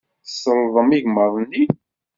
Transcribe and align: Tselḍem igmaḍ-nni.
Tselḍem 0.25 0.89
igmaḍ-nni. 0.97 1.63